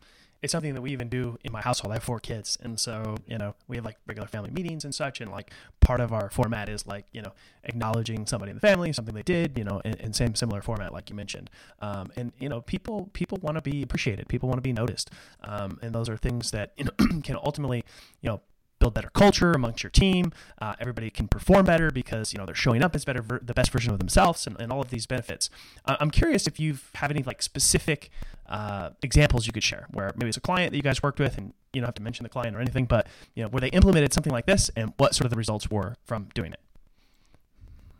it's 0.42 0.52
something 0.52 0.74
that 0.74 0.80
we 0.80 0.90
even 0.90 1.08
do 1.08 1.38
in 1.44 1.52
my 1.52 1.60
household. 1.60 1.92
I 1.92 1.96
have 1.96 2.02
four 2.02 2.20
kids, 2.20 2.56
and 2.62 2.78
so 2.78 3.16
you 3.26 3.38
know 3.38 3.54
we 3.68 3.76
have 3.76 3.84
like 3.84 3.96
regular 4.06 4.28
family 4.28 4.50
meetings 4.50 4.84
and 4.84 4.94
such. 4.94 5.20
And 5.20 5.30
like 5.30 5.50
part 5.80 6.00
of 6.00 6.12
our 6.12 6.30
format 6.30 6.68
is 6.68 6.86
like 6.86 7.06
you 7.12 7.22
know 7.22 7.32
acknowledging 7.64 8.26
somebody 8.26 8.50
in 8.50 8.56
the 8.56 8.60
family, 8.60 8.92
something 8.92 9.14
they 9.14 9.22
did, 9.22 9.58
you 9.58 9.64
know, 9.64 9.80
in, 9.84 9.94
in 9.94 10.12
same 10.12 10.34
similar 10.34 10.62
format 10.62 10.92
like 10.92 11.10
you 11.10 11.16
mentioned. 11.16 11.50
Um, 11.80 12.10
and 12.16 12.32
you 12.38 12.48
know 12.48 12.62
people 12.62 13.10
people 13.12 13.38
want 13.42 13.56
to 13.56 13.62
be 13.62 13.82
appreciated, 13.82 14.28
people 14.28 14.48
want 14.48 14.58
to 14.58 14.62
be 14.62 14.72
noticed, 14.72 15.10
um, 15.42 15.78
and 15.82 15.94
those 15.94 16.08
are 16.08 16.16
things 16.16 16.50
that 16.52 16.72
you 16.76 16.84
know 16.84 17.20
can 17.22 17.36
ultimately 17.36 17.84
you 18.22 18.30
know 18.30 18.40
build 18.80 18.94
better 18.94 19.10
culture 19.10 19.52
amongst 19.52 19.84
your 19.84 19.90
team. 19.90 20.32
Uh, 20.60 20.74
everybody 20.80 21.10
can 21.10 21.28
perform 21.28 21.64
better 21.66 21.90
because 21.90 22.32
you 22.32 22.38
know 22.38 22.46
they're 22.46 22.54
showing 22.54 22.82
up 22.82 22.96
as 22.96 23.04
better 23.04 23.22
ver- 23.22 23.40
the 23.40 23.54
best 23.54 23.70
version 23.70 23.92
of 23.92 23.98
themselves 23.98 24.46
and, 24.46 24.60
and 24.60 24.72
all 24.72 24.80
of 24.80 24.90
these 24.90 25.06
benefits. 25.06 25.48
Uh, 25.84 25.96
I'm 26.00 26.10
curious 26.10 26.48
if 26.48 26.58
you 26.58 26.78
have 26.94 27.10
any 27.10 27.22
like 27.22 27.42
specific 27.42 28.10
uh, 28.48 28.90
examples 29.02 29.46
you 29.46 29.52
could 29.52 29.62
share 29.62 29.86
where 29.92 30.10
maybe 30.16 30.28
it's 30.28 30.36
a 30.36 30.40
client 30.40 30.72
that 30.72 30.76
you 30.76 30.82
guys 30.82 31.02
worked 31.02 31.20
with 31.20 31.38
and 31.38 31.52
you 31.72 31.80
don't 31.80 31.86
have 31.86 31.94
to 31.94 32.02
mention 32.02 32.24
the 32.24 32.30
client 32.30 32.56
or 32.56 32.60
anything, 32.60 32.86
but 32.86 33.06
you 33.34 33.42
know 33.44 33.48
where 33.50 33.60
they 33.60 33.68
implemented 33.68 34.12
something 34.12 34.32
like 34.32 34.46
this 34.46 34.70
and 34.74 34.92
what 34.96 35.14
sort 35.14 35.26
of 35.26 35.30
the 35.30 35.36
results 35.36 35.70
were 35.70 35.94
from 36.04 36.28
doing 36.34 36.52
it. 36.52 36.60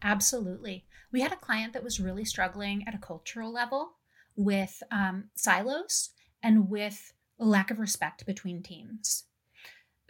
Absolutely. 0.03 0.85
We 1.13 1.21
had 1.21 1.33
a 1.33 1.37
client 1.37 1.75
that 1.75 1.85
was 1.85 2.01
really 2.01 2.25
struggling 2.25 2.85
at 2.89 2.95
a 2.95 2.99
cultural 2.99 3.53
level 3.53 3.93
with 4.35 4.83
um, 4.91 5.25
silos 5.35 6.11
and 6.43 6.71
with 6.71 7.13
lack 7.39 7.71
of 7.71 7.79
respect 7.79 8.25
between 8.25 8.63
teams 8.63 9.25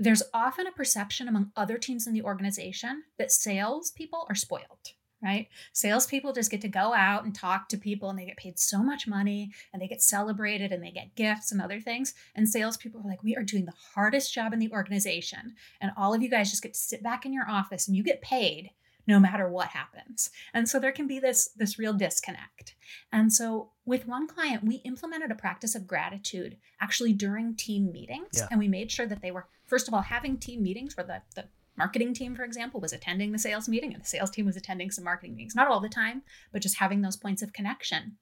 there's 0.00 0.22
often 0.32 0.66
a 0.66 0.72
perception 0.72 1.28
among 1.28 1.52
other 1.54 1.76
teams 1.76 2.06
in 2.06 2.14
the 2.14 2.22
organization 2.22 3.02
that 3.18 3.30
salespeople 3.30 4.26
are 4.30 4.34
spoiled, 4.34 4.94
right? 5.22 5.48
Salespeople 5.74 6.32
just 6.32 6.50
get 6.50 6.62
to 6.62 6.68
go 6.68 6.94
out 6.94 7.24
and 7.24 7.34
talk 7.34 7.68
to 7.68 7.76
people 7.76 8.08
and 8.08 8.18
they 8.18 8.24
get 8.24 8.38
paid 8.38 8.58
so 8.58 8.82
much 8.82 9.06
money 9.06 9.52
and 9.72 9.82
they 9.82 9.86
get 9.86 10.00
celebrated 10.00 10.72
and 10.72 10.82
they 10.82 10.90
get 10.90 11.14
gifts 11.16 11.52
and 11.52 11.60
other 11.60 11.80
things. 11.80 12.14
And 12.34 12.48
salespeople 12.48 13.02
are 13.02 13.08
like, 13.08 13.22
we 13.22 13.36
are 13.36 13.42
doing 13.42 13.66
the 13.66 13.74
hardest 13.94 14.32
job 14.32 14.54
in 14.54 14.58
the 14.58 14.72
organization. 14.72 15.54
And 15.82 15.92
all 15.98 16.14
of 16.14 16.22
you 16.22 16.30
guys 16.30 16.48
just 16.48 16.62
get 16.62 16.72
to 16.72 16.80
sit 16.80 17.02
back 17.02 17.26
in 17.26 17.34
your 17.34 17.48
office 17.48 17.86
and 17.86 17.94
you 17.94 18.02
get 18.02 18.22
paid 18.22 18.70
no 19.06 19.20
matter 19.20 19.48
what 19.48 19.68
happens. 19.68 20.30
And 20.54 20.68
so 20.68 20.78
there 20.78 20.92
can 20.92 21.06
be 21.06 21.18
this 21.18 21.48
this 21.56 21.78
real 21.78 21.92
disconnect. 21.92 22.74
And 23.12 23.32
so 23.32 23.72
with 23.84 24.06
one 24.06 24.28
client, 24.28 24.64
we 24.64 24.76
implemented 24.76 25.30
a 25.30 25.34
practice 25.34 25.74
of 25.74 25.86
gratitude 25.86 26.56
actually 26.80 27.12
during 27.12 27.56
team 27.56 27.90
meetings 27.92 28.36
yeah. 28.36 28.46
and 28.50 28.58
we 28.58 28.68
made 28.68 28.90
sure 28.90 29.06
that 29.06 29.20
they 29.20 29.30
were 29.30 29.48
first 29.70 29.88
of 29.88 29.94
all 29.94 30.02
having 30.02 30.36
team 30.36 30.62
meetings 30.62 30.96
where 30.96 31.06
the 31.06 31.22
the 31.34 31.44
marketing 31.76 32.12
team 32.12 32.34
for 32.36 32.44
example 32.44 32.80
was 32.80 32.92
attending 32.92 33.32
the 33.32 33.38
sales 33.38 33.68
meeting 33.68 33.94
and 33.94 34.02
the 34.02 34.08
sales 34.08 34.30
team 34.30 34.44
was 34.44 34.56
attending 34.56 34.90
some 34.90 35.04
marketing 35.04 35.34
meetings 35.34 35.54
not 35.54 35.68
all 35.68 35.80
the 35.80 35.88
time 35.88 36.22
but 36.52 36.60
just 36.60 36.78
having 36.78 37.00
those 37.00 37.16
points 37.16 37.40
of 37.40 37.52
connection 37.52 38.16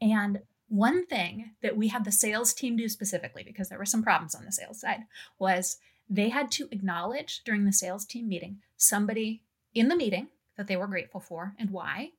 and 0.00 0.40
one 0.68 1.06
thing 1.06 1.52
that 1.62 1.76
we 1.76 1.88
had 1.88 2.04
the 2.04 2.10
sales 2.10 2.52
team 2.52 2.76
do 2.76 2.88
specifically 2.88 3.44
because 3.44 3.68
there 3.68 3.78
were 3.78 3.84
some 3.84 4.02
problems 4.02 4.34
on 4.34 4.44
the 4.44 4.50
sales 4.50 4.80
side 4.80 5.02
was 5.38 5.76
they 6.08 6.28
had 6.30 6.50
to 6.50 6.68
acknowledge 6.72 7.42
during 7.44 7.64
the 7.64 7.72
sales 7.72 8.04
team 8.04 8.28
meeting 8.28 8.58
somebody 8.76 9.42
in 9.74 9.88
the 9.88 9.96
meeting 9.96 10.28
that 10.56 10.66
they 10.66 10.76
were 10.76 10.86
grateful 10.86 11.20
for 11.20 11.54
and 11.58 11.70
why, 11.70 12.10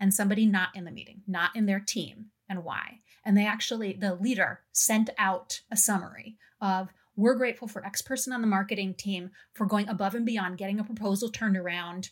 and 0.00 0.12
somebody 0.12 0.46
not 0.46 0.70
in 0.74 0.84
the 0.84 0.90
meeting, 0.90 1.22
not 1.26 1.54
in 1.54 1.66
their 1.66 1.80
team 1.80 2.26
and 2.48 2.64
why. 2.64 3.00
And 3.24 3.36
they 3.36 3.46
actually, 3.46 3.92
the 3.92 4.14
leader 4.14 4.60
sent 4.72 5.10
out 5.18 5.60
a 5.70 5.76
summary 5.76 6.36
of, 6.60 6.88
we're 7.16 7.34
grateful 7.34 7.68
for 7.68 7.84
X 7.84 8.02
person 8.02 8.32
on 8.32 8.40
the 8.40 8.46
marketing 8.46 8.94
team 8.94 9.30
for 9.52 9.66
going 9.66 9.88
above 9.88 10.14
and 10.14 10.26
beyond, 10.26 10.58
getting 10.58 10.80
a 10.80 10.84
proposal 10.84 11.28
turned 11.28 11.56
around 11.56 12.10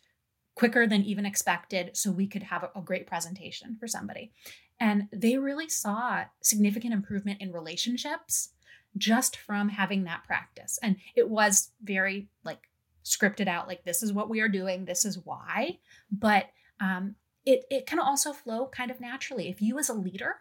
quicker 0.54 0.87
than 0.87 1.02
even 1.02 1.25
expected 1.25 1.97
so 1.97 2.11
we 2.11 2.26
could 2.26 2.42
have 2.42 2.64
a, 2.75 2.80
great 2.83 3.07
presentation 3.07 3.76
for 3.78 3.87
somebody. 3.87 4.33
And 4.78 5.04
they 5.12 5.38
really 5.38 5.69
saw 5.69 6.25
significant 6.42 6.92
improvement 6.92 7.40
in 7.40 7.52
relationships 7.52 8.50
just 8.97 9.37
from 9.37 9.69
having 9.69 10.04
that 10.04 10.25
practice. 10.25 10.78
And 10.83 10.97
it 11.14 11.30
was 11.30 11.71
very 11.83 12.28
like 12.45 12.71
scripted 13.04 13.49
out 13.49 13.69
like 13.69 13.85
this 13.85 14.02
is 14.02 14.12
what 14.12 14.28
we 14.28 14.40
are 14.40 14.49
doing 14.49 14.85
this 14.85 15.04
is 15.04 15.19
why 15.25 15.78
but 16.11 16.47
um, 16.80 17.14
it, 17.45 17.64
it 17.71 17.87
can 17.87 17.99
also 17.99 18.33
flow 18.33 18.66
kind 18.66 18.90
of 18.90 19.00
naturally 19.00 19.49
if 19.49 19.62
you 19.62 19.78
as 19.78 19.88
a 19.88 19.95
leader 19.95 20.37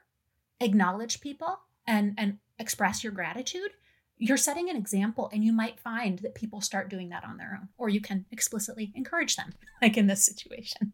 acknowledge 0.60 1.22
people 1.22 1.60
and 1.88 2.14
and 2.18 2.38
express 2.60 3.04
your 3.04 3.14
gratitude 3.14 3.72
you're 4.20 4.38
setting 4.38 4.70
an 4.70 4.76
example 4.76 5.30
and 5.34 5.44
you 5.44 5.54
might 5.54 5.80
find 5.80 6.20
that 6.20 6.36
people 6.36 6.62
start 6.62 6.90
doing 6.90 7.10
that 7.10 7.24
on 7.24 7.38
their 7.38 7.58
own 7.60 7.70
or 7.78 7.90
you 7.90 8.02
can 8.02 8.26
explicitly 8.32 8.92
encourage 8.96 9.36
them 9.36 9.54
like 9.82 9.98
in 9.98 10.08
this 10.08 10.24
situation 10.24 10.94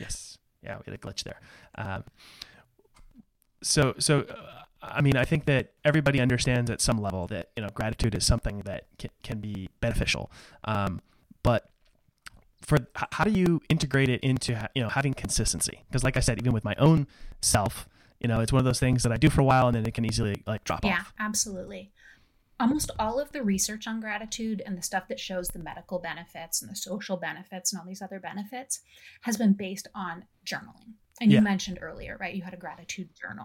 Yes. 0.00 0.38
Yeah, 0.62 0.78
we 0.78 0.90
had 0.90 0.94
a 0.94 0.98
glitch 0.98 1.22
there. 1.22 1.40
Um, 1.76 2.04
so, 3.62 3.94
so 3.98 4.20
uh, 4.20 4.62
I 4.82 5.02
mean, 5.02 5.16
I 5.16 5.24
think 5.24 5.44
that 5.44 5.74
everybody 5.84 6.20
understands 6.20 6.70
at 6.70 6.80
some 6.80 6.98
level 6.98 7.26
that 7.28 7.50
you 7.54 7.62
know 7.62 7.68
gratitude 7.72 8.14
is 8.14 8.24
something 8.24 8.60
that 8.60 8.86
can, 8.98 9.10
can 9.22 9.40
be 9.40 9.68
beneficial. 9.80 10.32
Um, 10.64 11.00
but 11.42 11.70
for 12.62 12.78
how 13.12 13.24
do 13.24 13.30
you 13.30 13.60
integrate 13.68 14.08
it 14.08 14.20
into 14.20 14.68
you 14.74 14.82
know 14.82 14.88
having 14.88 15.12
consistency? 15.14 15.84
Because 15.88 16.02
like 16.02 16.16
I 16.16 16.20
said, 16.20 16.38
even 16.38 16.52
with 16.52 16.64
my 16.64 16.74
own 16.78 17.06
self, 17.42 17.86
you 18.20 18.28
know, 18.28 18.40
it's 18.40 18.52
one 18.52 18.60
of 18.60 18.64
those 18.64 18.80
things 18.80 19.02
that 19.02 19.12
I 19.12 19.18
do 19.18 19.28
for 19.28 19.42
a 19.42 19.44
while 19.44 19.66
and 19.66 19.76
then 19.76 19.84
it 19.84 19.92
can 19.92 20.06
easily 20.06 20.42
like 20.46 20.64
drop 20.64 20.84
yeah, 20.84 20.92
off. 20.92 21.12
Yeah, 21.18 21.26
absolutely. 21.26 21.92
Almost 22.60 22.90
all 22.98 23.18
of 23.18 23.32
the 23.32 23.42
research 23.42 23.86
on 23.86 24.00
gratitude 24.00 24.62
and 24.64 24.76
the 24.76 24.82
stuff 24.82 25.08
that 25.08 25.18
shows 25.18 25.48
the 25.48 25.58
medical 25.58 25.98
benefits 25.98 26.60
and 26.60 26.70
the 26.70 26.76
social 26.76 27.16
benefits 27.16 27.72
and 27.72 27.80
all 27.80 27.86
these 27.86 28.02
other 28.02 28.20
benefits 28.20 28.80
has 29.22 29.36
been 29.36 29.54
based 29.54 29.88
on 29.94 30.24
journaling. 30.44 30.94
And 31.20 31.30
you 31.30 31.42
mentioned 31.42 31.78
earlier, 31.82 32.16
right? 32.18 32.34
You 32.34 32.42
had 32.42 32.54
a 32.54 32.58
gratitude 32.58 33.10
journal. 33.20 33.44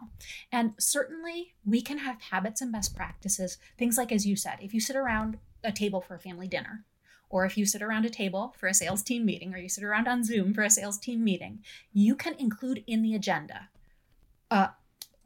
And 0.49 0.73
certainly 0.79 1.55
we 1.65 1.81
can 1.81 1.97
have 1.97 2.21
habits 2.21 2.61
and 2.61 2.71
best 2.71 2.95
practices. 2.95 3.57
Things 3.77 3.97
like, 3.97 4.13
as 4.13 4.25
you 4.25 4.37
said, 4.37 4.59
if 4.61 4.73
you 4.73 4.79
sit 4.79 4.95
around 4.95 5.39
a 5.61 5.73
table 5.73 5.99
for 5.99 6.15
a 6.15 6.19
family 6.19 6.47
dinner, 6.47 6.85
or 7.29 7.43
if 7.43 7.57
you 7.57 7.65
sit 7.65 7.81
around 7.81 8.05
a 8.05 8.09
table 8.09 8.55
for 8.57 8.67
a 8.67 8.73
sales 8.73 9.03
team 9.03 9.25
meeting, 9.25 9.53
or 9.53 9.57
you 9.57 9.67
sit 9.67 9.83
around 9.83 10.07
on 10.07 10.23
Zoom 10.23 10.53
for 10.53 10.63
a 10.63 10.69
sales 10.69 10.97
team 10.97 11.21
meeting, 11.21 11.59
you 11.91 12.15
can 12.15 12.35
include 12.35 12.83
in 12.87 13.01
the 13.01 13.13
agenda 13.13 13.67
uh, 14.51 14.67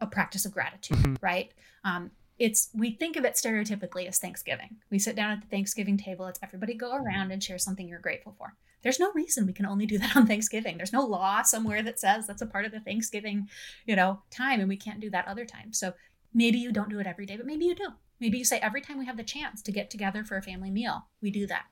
a 0.01 0.08
practice 0.08 0.46
of 0.46 0.51
gratitude, 0.51 0.98
mm-hmm. 0.98 1.15
right? 1.22 1.51
Um, 1.84 2.10
it's 2.39 2.69
we 2.74 2.91
think 2.91 3.17
of 3.17 3.25
it 3.25 3.36
stereotypically 3.36 4.08
as 4.08 4.17
Thanksgiving. 4.17 4.77
We 4.89 4.98
sit 4.98 5.15
down 5.15 5.31
at 5.31 5.41
the 5.41 5.48
Thanksgiving 5.48 5.98
table. 5.98 6.25
It's 6.27 6.39
everybody 6.41 6.74
go 6.74 6.96
around 6.96 7.31
and 7.31 7.43
share 7.43 7.58
something 7.58 7.88
you're 7.88 8.00
grateful 8.00 8.34
for. 8.38 8.55
There's 8.81 9.00
no 9.00 9.12
reason 9.12 9.46
we 9.46 9.53
can 9.53 9.65
only 9.65 9.86
do 9.86 9.98
that 9.98 10.15
on 10.15 10.25
Thanksgiving. 10.25 10.77
There's 10.77 10.93
no 10.93 11.05
law 11.05 11.41
somewhere 11.41 11.84
that 11.84 12.00
says 12.00 12.25
that's 12.25 12.41
a 12.41 12.48
part 12.48 12.65
of 12.65 12.72
the 12.72 12.79
Thanksgiving, 12.79 13.50
you 13.86 13.96
know, 13.96 14.22
time 14.31 14.62
and 14.62 14.69
we 14.69 14.77
can't 14.77 15.01
do 15.01 15.10
that 15.10 15.27
other 15.27 15.46
times. 15.46 15.77
So 15.77 15.93
maybe 16.34 16.58
you 16.58 16.72
don't 16.72 16.89
do 16.89 17.00
it 17.00 17.08
every 17.08 17.25
day, 17.25 17.36
but 17.36 17.46
maybe 17.46 17.65
you 17.65 17.75
do. 17.75 17.89
Maybe 18.22 18.38
you 18.38 18.46
say 18.46 18.60
every 18.60 18.81
time 18.81 18.98
we 18.98 19.05
have 19.05 19.17
the 19.17 19.24
chance 19.24 19.62
to 19.62 19.72
get 19.72 19.89
together 19.89 20.24
for 20.24 20.38
a 20.38 20.41
family 20.41 20.72
meal, 20.72 21.08
we 21.22 21.31
do 21.31 21.46
that. 21.48 21.65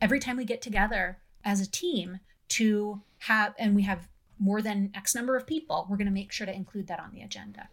Every 0.00 0.18
time 0.18 0.36
we 0.36 0.44
get 0.44 0.62
together 0.62 1.18
as 1.44 1.60
a 1.60 1.70
team 1.70 2.18
to 2.48 3.02
have 3.18 3.54
and 3.58 3.74
we 3.74 3.82
have 3.82 4.08
more 4.40 4.62
than 4.62 4.90
X 4.94 5.14
number 5.14 5.36
of 5.36 5.46
people, 5.46 5.86
we're 5.88 5.96
going 5.96 6.06
to 6.06 6.12
make 6.12 6.32
sure 6.32 6.46
to 6.46 6.54
include 6.54 6.86
that 6.88 7.00
on 7.00 7.10
the 7.12 7.22
agenda. 7.22 7.68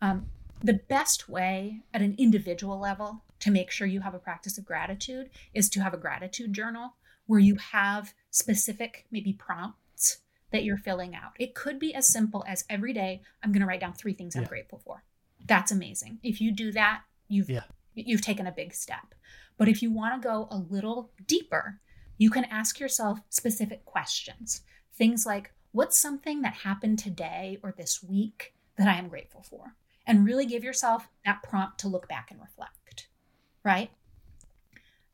Um, 0.00 0.26
the 0.62 0.80
best 0.88 1.28
way 1.28 1.82
at 1.94 2.02
an 2.02 2.14
individual 2.18 2.78
level 2.78 3.24
to 3.40 3.50
make 3.50 3.70
sure 3.70 3.86
you 3.86 4.00
have 4.00 4.14
a 4.14 4.18
practice 4.18 4.58
of 4.58 4.64
gratitude 4.64 5.30
is 5.54 5.68
to 5.70 5.80
have 5.80 5.94
a 5.94 5.98
gratitude 5.98 6.52
journal 6.52 6.94
where 7.26 7.40
you 7.40 7.56
have 7.56 8.14
specific, 8.30 9.06
maybe 9.10 9.32
prompts 9.32 10.18
that 10.50 10.64
you're 10.64 10.78
filling 10.78 11.14
out. 11.14 11.32
It 11.38 11.54
could 11.54 11.78
be 11.78 11.94
as 11.94 12.06
simple 12.06 12.44
as 12.48 12.64
every 12.70 12.92
day, 12.92 13.22
I'm 13.42 13.52
going 13.52 13.60
to 13.60 13.66
write 13.66 13.80
down 13.80 13.92
three 13.92 14.14
things 14.14 14.34
I'm 14.34 14.44
grateful 14.44 14.80
for. 14.84 15.04
That's 15.46 15.70
amazing. 15.70 16.18
If 16.22 16.40
you 16.40 16.50
do 16.50 16.72
that, 16.72 17.02
you've 17.28 17.50
yeah. 17.50 17.64
you've 17.94 18.22
taken 18.22 18.46
a 18.46 18.52
big 18.52 18.74
step. 18.74 19.14
But 19.56 19.68
if 19.68 19.82
you 19.82 19.92
want 19.92 20.20
to 20.20 20.26
go 20.26 20.48
a 20.50 20.56
little 20.56 21.10
deeper, 21.26 21.80
you 22.16 22.30
can 22.30 22.44
ask 22.44 22.80
yourself 22.80 23.20
specific 23.28 23.84
questions. 23.84 24.62
Things 24.94 25.26
like, 25.26 25.52
what's 25.72 25.98
something 25.98 26.42
that 26.42 26.54
happened 26.54 26.98
today 26.98 27.58
or 27.62 27.74
this 27.76 28.02
week 28.02 28.54
that 28.76 28.88
I 28.88 28.94
am 28.94 29.08
grateful 29.08 29.42
for? 29.42 29.74
And 30.08 30.26
really 30.26 30.46
give 30.46 30.64
yourself 30.64 31.08
that 31.24 31.42
prompt 31.42 31.78
to 31.80 31.88
look 31.88 32.08
back 32.08 32.30
and 32.30 32.40
reflect, 32.40 33.08
right? 33.62 33.90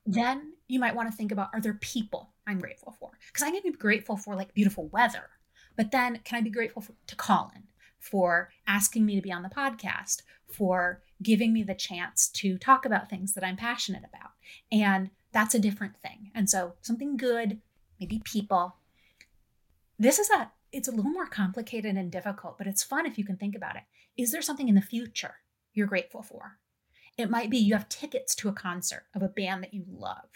Then 0.07 0.55
you 0.69 0.79
might 0.79 0.95
want 0.95 1.11
to 1.11 1.17
think 1.17 1.33
about 1.33 1.51
are 1.53 1.61
there 1.61 1.75
people 1.75 2.33
I'm 2.47 2.61
grateful 2.61 2.95
for? 2.99 3.11
Because 3.27 3.43
I 3.43 3.51
can 3.51 3.61
be 3.63 3.73
grateful 3.73 4.17
for 4.17 4.35
like 4.35 4.55
beautiful 4.55 4.89
weather, 4.89 5.31
but 5.77 5.91
then 5.91 6.21
can 6.25 6.39
I 6.39 6.43
be 6.43 6.51
grateful 6.51 6.83
for, 6.83 6.93
to 7.07 7.17
Colin 7.17 7.65
for 7.99 8.51
asking 8.67 9.07
me 9.07 9.17
to 9.17 9.23
be 9.23 9.33
on 9.33 9.43
the 9.43 9.49
podcast, 9.49 10.23
for 10.47 11.03
giving 11.23 11.53
me 11.53 11.63
the 11.63 11.75
chance 11.75 12.29
to 12.29 12.59
talk 12.59 12.85
about 12.85 13.09
things 13.09 13.33
that 13.35 13.45
I'm 13.45 13.57
passionate 13.57 14.05
about? 14.05 14.31
And 14.71 15.11
that's 15.33 15.55
a 15.55 15.59
different 15.59 15.97
thing. 15.97 16.31
And 16.35 16.49
so 16.49 16.75
something 16.83 17.17
good, 17.17 17.61
maybe 17.99 18.21
people. 18.25 18.77
This 19.99 20.19
is 20.19 20.31
a 20.31 20.51
it's 20.73 20.89
a 20.89 20.91
little 20.91 21.11
more 21.11 21.27
complicated 21.27 21.97
and 21.97 22.11
difficult, 22.11 22.59
but 22.59 22.67
it's 22.67 22.83
fun 22.83 23.07
if 23.07 23.17
you 23.17 23.25
can 23.25 23.37
think 23.37 23.55
about 23.55 23.77
it. 23.77 23.85
Is 24.17 24.31
there 24.31 24.43
something 24.43 24.69
in 24.69 24.75
the 24.75 24.81
future 24.81 25.37
you're 25.73 25.87
grateful 25.87 26.23
for? 26.23 26.59
It 27.17 27.31
might 27.31 27.51
be 27.51 27.59
you 27.59 27.75
have 27.75 27.89
tickets 27.89 28.35
to 28.37 28.49
a 28.49 28.53
concert 28.53 29.05
of 29.15 29.23
a 29.23 29.29
band 29.29 29.63
that 29.63 29.75
you 29.75 29.85
love. 29.89 30.29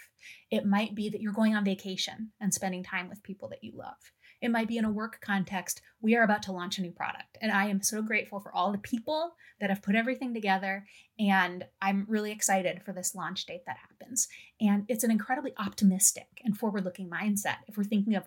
It 0.49 0.65
might 0.65 0.95
be 0.95 1.09
that 1.09 1.21
you're 1.21 1.33
going 1.33 1.55
on 1.55 1.65
vacation 1.65 2.31
and 2.39 2.53
spending 2.53 2.83
time 2.83 3.09
with 3.09 3.23
people 3.23 3.49
that 3.49 3.63
you 3.63 3.73
love. 3.75 3.97
It 4.41 4.51
might 4.51 4.69
be 4.69 4.77
in 4.77 4.85
a 4.85 4.91
work 4.91 5.19
context. 5.21 5.81
We 6.01 6.15
are 6.15 6.23
about 6.23 6.43
to 6.43 6.53
launch 6.53 6.77
a 6.77 6.81
new 6.81 6.91
product. 6.91 7.37
And 7.41 7.51
I 7.51 7.67
am 7.67 7.81
so 7.81 8.01
grateful 8.01 8.39
for 8.39 8.53
all 8.53 8.71
the 8.71 8.77
people 8.77 9.35
that 9.59 9.69
have 9.69 9.81
put 9.81 9.95
everything 9.95 10.33
together. 10.33 10.85
And 11.17 11.65
I'm 11.81 12.05
really 12.07 12.31
excited 12.31 12.81
for 12.83 12.93
this 12.93 13.15
launch 13.15 13.45
date 13.45 13.63
that 13.65 13.77
happens. 13.77 14.29
And 14.61 14.85
it's 14.87 15.03
an 15.03 15.11
incredibly 15.11 15.53
optimistic 15.57 16.41
and 16.45 16.57
forward 16.57 16.85
looking 16.85 17.09
mindset 17.09 17.57
if 17.67 17.77
we're 17.77 17.83
thinking 17.83 18.15
of 18.15 18.23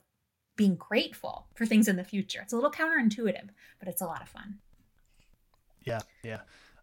being 0.57 0.77
grateful 0.77 1.49
for 1.55 1.65
things 1.65 1.89
in 1.89 1.97
the 1.97 2.05
future. 2.05 2.41
It's 2.43 2.53
a 2.53 2.57
little 2.57 2.71
counterintuitive, 2.71 3.49
but 3.79 3.89
it's 3.89 4.03
a 4.03 4.07
lot 4.07 4.21
of 4.21 4.29
fun. 4.29 4.59
Yeah, 5.85 6.01
yeah. 6.23 6.41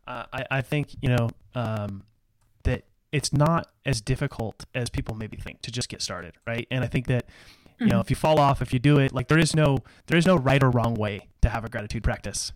Uh, 0.08 0.25
I, 0.34 0.46
I 0.51 0.62
think, 0.62 0.96
you 1.01 1.10
know, 1.10 1.29
um, 1.56 2.03
that 2.63 2.84
it's 3.12 3.32
not 3.32 3.68
as 3.86 4.01
difficult 4.01 4.65
as 4.74 4.89
people 4.89 5.15
maybe 5.15 5.38
think 5.38 5.62
to 5.62 5.72
just 5.72 5.89
get 5.89 6.01
started, 6.01 6.34
right? 6.48 6.68
And 6.72 6.84
I 6.84 6.88
think 6.88 7.08
that, 7.08 7.25
you 7.79 7.86
mm-hmm. 7.86 7.96
know, 7.96 8.00
if 8.00 8.10
you 8.10 8.15
fall 8.15 8.39
off, 8.39 8.62
if 8.62 8.74
you 8.74 8.79
do 8.79 8.98
it, 8.98 9.13
like 9.13 9.27
there 9.27 9.38
is 9.38 9.56
no 9.56 9.79
there 10.08 10.18
is 10.18 10.25
no 10.25 10.36
right 10.36 10.62
or 10.62 10.70
wrong 10.70 10.96
way 10.96 11.27
to 11.41 11.50
have 11.50 11.63
a 11.63 11.70
gratitude 11.70 12.03
practice. 12.03 12.51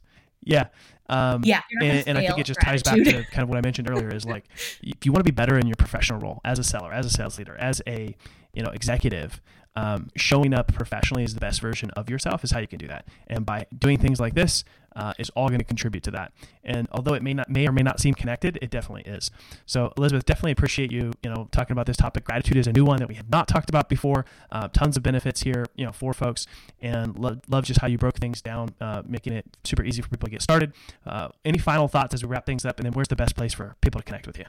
Yeah. 0.45 0.67
Um, 1.09 1.43
yeah. 1.45 1.61
And, 1.81 2.07
and 2.07 2.17
I 2.17 2.27
think 2.27 2.39
it 2.39 2.45
just 2.45 2.59
gratitude. 2.59 2.85
ties 2.85 3.13
back 3.13 3.25
to 3.25 3.31
kind 3.31 3.43
of 3.43 3.49
what 3.49 3.57
I 3.57 3.61
mentioned 3.61 3.89
earlier 3.89 4.13
is 4.13 4.25
like, 4.25 4.45
if 4.83 5.05
you 5.05 5.11
want 5.11 5.19
to 5.25 5.31
be 5.31 5.35
better 5.35 5.57
in 5.57 5.67
your 5.67 5.75
professional 5.75 6.19
role 6.19 6.41
as 6.43 6.59
a 6.59 6.63
seller, 6.63 6.91
as 6.91 7.05
a 7.05 7.09
sales 7.09 7.37
leader, 7.37 7.55
as 7.57 7.81
a, 7.87 8.15
you 8.53 8.63
know, 8.63 8.69
executive, 8.69 9.41
um, 9.75 10.09
showing 10.15 10.53
up 10.53 10.73
professionally 10.73 11.23
as 11.23 11.33
the 11.33 11.39
best 11.39 11.61
version 11.61 11.89
of 11.91 12.09
yourself 12.09 12.43
is 12.43 12.51
how 12.51 12.59
you 12.59 12.67
can 12.67 12.79
do 12.79 12.87
that. 12.87 13.05
And 13.27 13.45
by 13.45 13.65
doing 13.77 13.97
things 13.97 14.19
like 14.19 14.35
this, 14.35 14.63
uh, 14.95 15.13
is 15.17 15.29
all 15.31 15.47
going 15.47 15.59
to 15.59 15.65
contribute 15.65 16.03
to 16.03 16.11
that. 16.11 16.31
And 16.63 16.87
although 16.91 17.13
it 17.13 17.23
may 17.23 17.33
not 17.33 17.49
may 17.49 17.67
or 17.67 17.71
may 17.71 17.81
not 17.81 17.99
seem 17.99 18.13
connected, 18.13 18.59
it 18.61 18.69
definitely 18.69 19.11
is. 19.11 19.31
So 19.65 19.91
Elizabeth, 19.97 20.25
definitely 20.25 20.51
appreciate 20.51 20.91
you 20.91 21.11
you 21.23 21.29
know 21.29 21.47
talking 21.51 21.73
about 21.73 21.85
this 21.85 21.97
topic. 21.97 22.23
Gratitude 22.23 22.57
is 22.57 22.67
a 22.67 22.73
new 22.73 22.85
one 22.85 22.99
that 22.99 23.07
we 23.07 23.15
have 23.15 23.29
not 23.29 23.47
talked 23.47 23.69
about 23.69 23.89
before. 23.89 24.25
Uh, 24.51 24.67
tons 24.67 24.97
of 24.97 25.03
benefits 25.03 25.41
here 25.41 25.65
you 25.75 25.85
know 25.85 25.91
for 25.91 26.13
folks, 26.13 26.45
and 26.81 27.17
lo- 27.17 27.39
love 27.47 27.65
just 27.65 27.81
how 27.81 27.87
you 27.87 27.97
broke 27.97 28.17
things 28.17 28.41
down, 28.41 28.75
uh, 28.79 29.01
making 29.05 29.33
it 29.33 29.45
super 29.63 29.83
easy 29.83 30.01
for 30.01 30.09
people 30.09 30.27
to 30.27 30.31
get 30.31 30.41
started. 30.41 30.73
Uh, 31.05 31.29
any 31.43 31.57
final 31.57 31.87
thoughts 31.87 32.13
as 32.13 32.23
we 32.23 32.29
wrap 32.29 32.45
things 32.45 32.65
up, 32.65 32.79
and 32.79 32.85
then 32.85 32.93
where's 32.93 33.07
the 33.07 33.15
best 33.15 33.35
place 33.35 33.53
for 33.53 33.75
people 33.81 33.99
to 33.99 34.05
connect 34.05 34.27
with 34.27 34.37
you? 34.37 34.45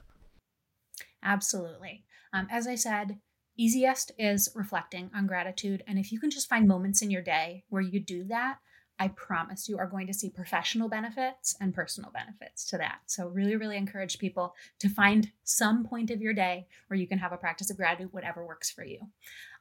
Absolutely. 1.23 2.05
Um, 2.35 2.49
as 2.51 2.67
I 2.67 2.75
said, 2.75 3.19
Easiest 3.57 4.13
is 4.19 4.49
reflecting 4.55 5.11
on 5.15 5.27
gratitude. 5.27 5.83
And 5.87 5.99
if 5.99 6.11
you 6.11 6.19
can 6.19 6.31
just 6.31 6.49
find 6.49 6.67
moments 6.67 7.03
in 7.03 7.11
your 7.11 7.23
day 7.23 7.65
where 7.69 7.83
you 7.83 8.01
do 8.01 8.25
that, 8.25 8.59
I 8.99 9.09
promise 9.09 9.69
you 9.69 9.79
are 9.79 9.89
going 9.89 10.07
to 10.07 10.15
see 10.15 10.31
professional 10.31 10.89
benefits 10.89 11.57
and 11.61 11.75
personal 11.75 12.13
benefits 12.13 12.65
to 12.67 12.79
that. 12.79 13.01
So, 13.07 13.27
really, 13.27 13.57
really 13.57 13.77
encourage 13.77 14.19
people 14.19 14.55
to 14.79 14.89
find 14.89 15.33
some 15.43 15.85
point 15.85 16.11
of 16.11 16.21
your 16.21 16.33
day 16.33 16.69
where 16.87 16.99
you 16.99 17.09
can 17.09 17.19
have 17.19 17.33
a 17.33 17.37
practice 17.37 17.71
of 17.71 17.77
gratitude, 17.77 18.13
whatever 18.13 18.47
works 18.47 18.71
for 18.71 18.85
you. 18.85 19.01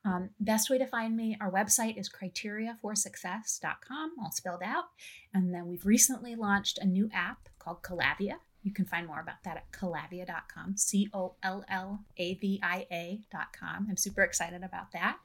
Um, 0.06 0.30
best 0.40 0.70
way 0.70 0.78
to 0.78 0.86
find 0.86 1.16
me, 1.16 1.38
our 1.42 1.52
website 1.52 1.98
is 1.98 2.10
criteriaforsuccess.com, 2.10 4.12
all 4.22 4.32
spelled 4.32 4.64
out. 4.64 4.86
And 5.34 5.54
then 5.54 5.66
we've 5.66 5.86
recently 5.86 6.36
launched 6.36 6.78
a 6.78 6.86
new 6.86 7.10
app 7.14 7.50
called 7.58 7.82
Collavia. 7.82 8.36
You 8.63 8.72
can 8.72 8.86
find 8.86 9.05
more 9.08 9.20
about 9.20 9.43
that 9.43 9.58
at 9.58 9.72
collavia.com, 9.72 10.77
C 10.77 11.10
O 11.13 11.36
L 11.43 11.63
L 11.70 12.00
A 12.17 12.36
V 12.36 12.60
I 12.63 12.88
A.com. 12.91 13.88
I'm 13.89 13.98
super 13.98 14.24
excited 14.24 14.63
about 14.63 14.91
that. 14.93 15.17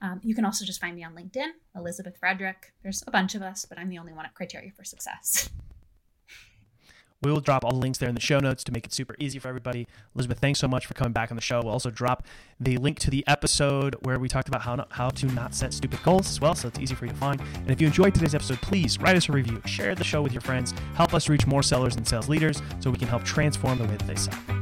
Um, 0.00 0.20
you 0.22 0.34
can 0.34 0.44
also 0.44 0.64
just 0.64 0.80
find 0.80 0.94
me 0.94 1.04
on 1.04 1.14
LinkedIn, 1.14 1.50
Elizabeth 1.74 2.16
Frederick. 2.18 2.72
There's 2.82 3.02
a 3.06 3.10
bunch 3.10 3.34
of 3.34 3.42
us, 3.42 3.64
but 3.64 3.78
I'm 3.78 3.88
the 3.88 3.98
only 3.98 4.12
one 4.12 4.26
at 4.26 4.34
Criteria 4.34 4.72
for 4.76 4.84
Success. 4.84 5.48
We 7.22 7.30
will 7.30 7.40
drop 7.40 7.64
all 7.64 7.72
the 7.72 7.78
links 7.78 7.98
there 7.98 8.08
in 8.08 8.14
the 8.14 8.20
show 8.20 8.40
notes 8.40 8.64
to 8.64 8.72
make 8.72 8.84
it 8.84 8.92
super 8.92 9.14
easy 9.18 9.38
for 9.38 9.48
everybody. 9.48 9.86
Elizabeth, 10.14 10.38
thanks 10.38 10.58
so 10.58 10.68
much 10.68 10.86
for 10.86 10.94
coming 10.94 11.12
back 11.12 11.30
on 11.30 11.36
the 11.36 11.42
show. 11.42 11.60
We'll 11.62 11.72
also 11.72 11.90
drop 11.90 12.26
the 12.58 12.76
link 12.78 12.98
to 13.00 13.10
the 13.10 13.24
episode 13.26 13.94
where 14.02 14.18
we 14.18 14.28
talked 14.28 14.48
about 14.48 14.62
how 14.62 14.74
not, 14.74 14.88
how 14.92 15.10
to 15.10 15.26
not 15.26 15.54
set 15.54 15.72
stupid 15.72 16.02
goals 16.02 16.28
as 16.28 16.40
well, 16.40 16.54
so 16.54 16.68
it's 16.68 16.78
easy 16.78 16.94
for 16.94 17.06
you 17.06 17.12
to 17.12 17.16
find. 17.16 17.40
And 17.40 17.70
if 17.70 17.80
you 17.80 17.86
enjoyed 17.86 18.14
today's 18.14 18.34
episode, 18.34 18.60
please 18.60 18.98
write 18.98 19.16
us 19.16 19.28
a 19.28 19.32
review, 19.32 19.60
share 19.66 19.94
the 19.94 20.04
show 20.04 20.22
with 20.22 20.32
your 20.32 20.42
friends, 20.42 20.74
help 20.94 21.14
us 21.14 21.28
reach 21.28 21.46
more 21.46 21.62
sellers 21.62 21.96
and 21.96 22.06
sales 22.06 22.28
leaders 22.28 22.60
so 22.80 22.90
we 22.90 22.98
can 22.98 23.08
help 23.08 23.24
transform 23.24 23.78
the 23.78 23.84
way 23.84 23.96
that 23.96 24.06
they 24.06 24.16
sell. 24.16 24.61